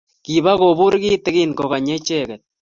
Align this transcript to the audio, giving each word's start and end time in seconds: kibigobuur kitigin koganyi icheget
kibigobuur 0.23 0.93
kitigin 1.03 1.51
koganyi 1.57 1.93
icheget 1.99 2.41